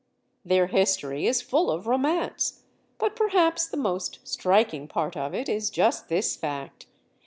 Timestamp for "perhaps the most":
3.15-4.17